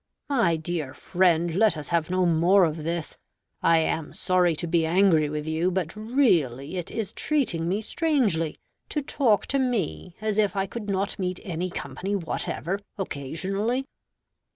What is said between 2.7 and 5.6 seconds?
this. I am sorry to be angry with